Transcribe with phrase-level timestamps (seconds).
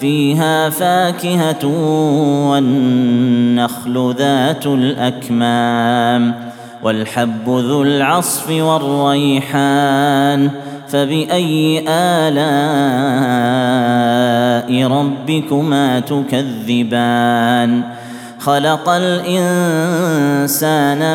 [0.00, 1.66] فيها فاكهة
[2.50, 6.34] والنخل ذات الأكمام
[6.82, 10.50] والحب ذو العصف والريحان
[10.88, 12.46] فبأي آلاء
[14.86, 17.82] ربكما تكذبان؟
[18.46, 19.58] خلق الإنسان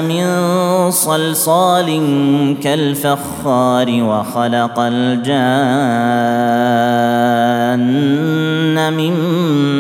[0.04, 0.26] من
[0.92, 1.88] صلصال
[2.64, 5.32] كالفخار وخلق الجان
[7.76, 9.14] من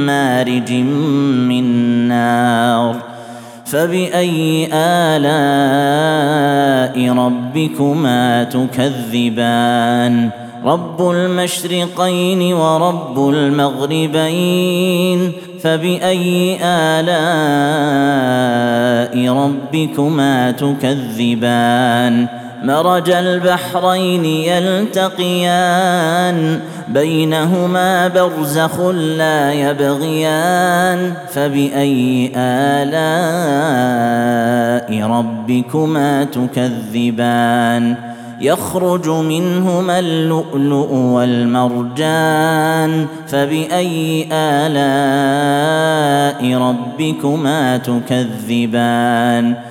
[0.06, 0.72] مارج
[1.48, 1.64] من
[2.08, 2.96] نار
[3.66, 5.34] فبأي آلاء
[7.14, 10.30] ربكما تكذبان؟
[10.66, 17.12] رب المشرقين ورب المغربين فبأي آلاء
[19.34, 22.28] ربكما تكذبان؟
[22.62, 25.80] مرج البحرين يلتقيان
[26.88, 32.92] بينهما برزخ لا يبغيان فبأي آلاء
[35.08, 37.96] ربكما تكذبان؟
[38.42, 42.28] يخرج منهما اللؤلؤ والمرجان
[43.28, 45.62] فبأي آلاء
[46.58, 49.71] ربكما تكذبان؟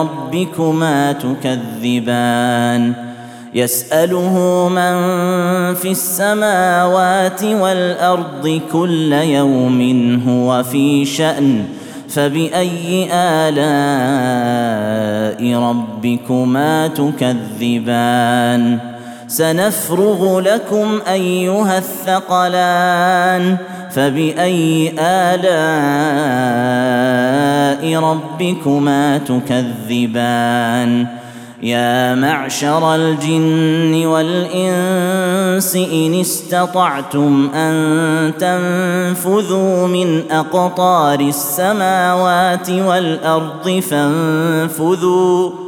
[0.00, 2.92] ربكما تكذبان.
[3.54, 4.94] يسأله من
[5.74, 9.80] في السماوات والأرض كل يوم
[10.28, 11.64] هو في شأن
[12.08, 13.58] فبأي آلاء
[15.62, 18.78] ربكما تكذبان.
[19.28, 23.56] سنفرغ لكم أيها الثقلان
[23.90, 26.87] فبأي آلاء
[27.84, 31.06] ربكما تكذبان.
[31.62, 45.67] يا معشر الجن والإنس إن استطعتم أن تنفذوا من أقطار السماوات والأرض فانفذوا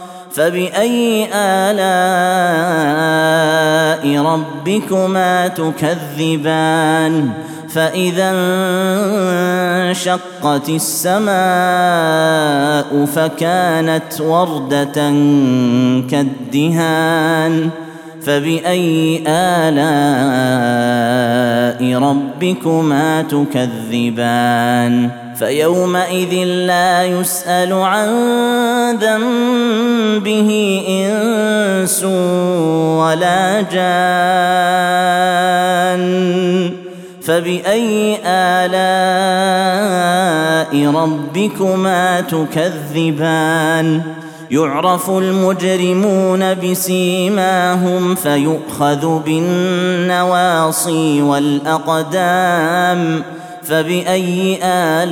[0.33, 1.81] فبأي آلاء
[4.25, 7.29] ربكما تكذبان؟
[7.69, 8.31] فإذا
[9.89, 11.35] انشقت السماء
[13.05, 14.93] فكانت وردة
[16.11, 17.69] كالدهان.
[18.21, 19.81] فبأي آلاء
[21.99, 25.09] ربكما تكذبان؟
[25.41, 28.09] فيومئذ لا يسأل عن
[29.01, 30.49] ذنبه
[30.89, 33.91] إنس ولا جان.
[37.21, 38.71] فبأي آلاء
[40.95, 44.01] ربكما تكذبان؟
[44.51, 53.23] يعرف المجرمون بسيماهم فيؤخذ بالنواصي والأقدام.
[53.63, 55.11] فبأي آلاء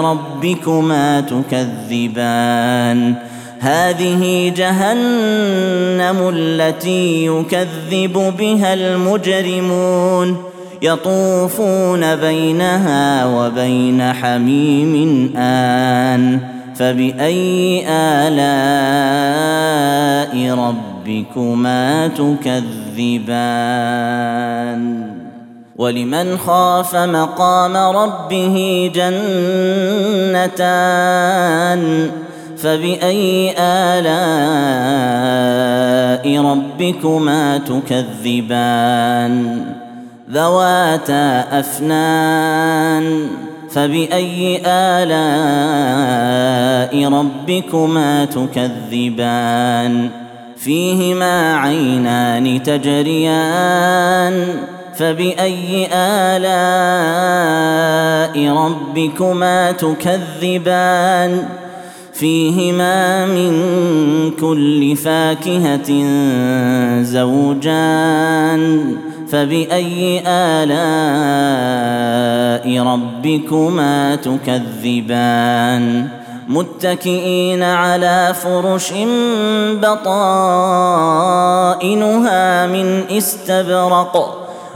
[0.00, 3.14] ربكما تكذبان؟
[3.60, 10.36] هذه جهنم التي يكذب بها المجرمون
[10.82, 16.40] يطوفون بينها وبين حميم آن.
[16.76, 18.48] فبأي آلاء
[20.54, 23.38] ربكما تكذبان؟
[25.78, 29.20] ولمن خاف مقام ربه جنتان
[32.56, 34.98] فبأي آلاء
[36.44, 39.64] ربكما تكذبان؟
[40.30, 43.28] ذواتا أفنان
[43.70, 45.08] فبأي آلاء
[47.12, 50.10] ربكما تكذبان؟
[50.56, 54.46] فيهما عينان تجريان
[54.98, 56.48] فبأي آلاء
[58.52, 61.48] ربكما تكذبان؟
[62.12, 63.52] فيهما من
[64.30, 66.04] كل فاكهة
[67.02, 68.96] زوجان.
[69.32, 70.68] فبأي آلاء
[72.82, 76.08] ربكما تكذبان؟
[76.48, 78.92] متكئين على فرش
[79.82, 80.06] بطائنها
[82.66, 84.47] من استبرق.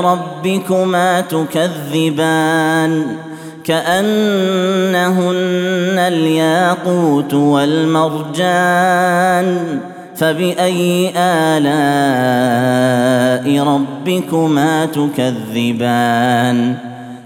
[0.00, 3.16] ربكما تكذبان
[3.64, 5.34] كأنهن
[5.98, 8.78] الياقوت والمرجان
[10.16, 11.68] فبأي آلاء
[13.64, 16.74] ربكما تكذبان؟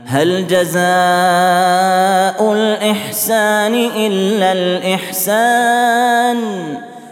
[0.06, 0.82] هل جزاء
[2.52, 6.36] الإحسان إلا الإحسان؟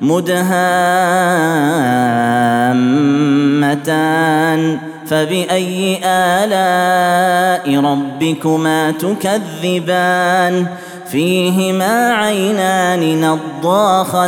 [0.00, 0.56] مدهامتان.
[5.06, 10.66] فبأي آلاء ربكما تكذبان؟
[11.10, 14.26] فيهما عينان نضاختان.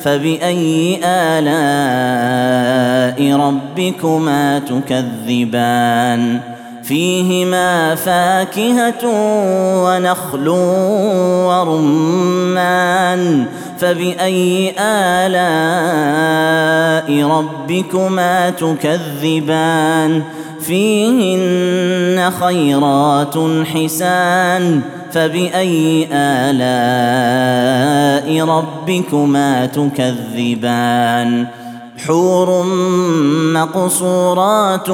[0.00, 2.16] فبأي آلاء
[3.36, 6.40] ربكما تكذبان؟
[6.90, 9.04] فيهما فاكهة
[9.84, 10.48] ونخل
[11.48, 13.22] ورمان
[13.78, 15.38] فبأي آلاء
[17.26, 20.22] ربكما تكذبان؟
[20.60, 23.34] فيهن خيرات
[23.74, 24.80] حسان
[25.12, 27.46] فبأي آلاء
[28.44, 31.46] ربكما تكذبان؟
[32.06, 32.64] حور
[33.54, 34.86] مقصورات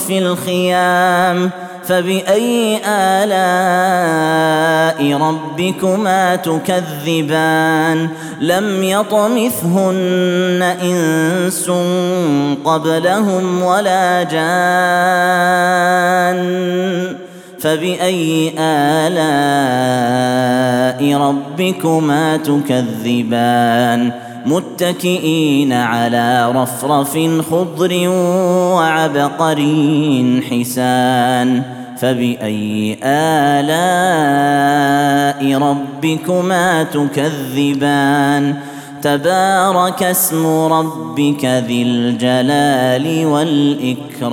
[0.00, 1.50] في الخيام
[1.84, 3.28] فبأي آلاء
[5.20, 8.08] ربكما تكذبان؟
[8.40, 11.70] لم يطمثهن إنس
[12.64, 14.48] قبلهم ولا جان.
[17.60, 19.28] فبأي آلاء
[21.20, 27.18] ربكما تكذبان؟ متكئين على رفرف
[27.50, 28.08] خضر
[28.74, 31.62] وعبقري حسان
[31.98, 34.08] فبأي آلاء
[35.58, 38.54] ربكما تكذبان؟
[39.02, 44.28] تبارك اسم ربك ذي الجلال والإكرام.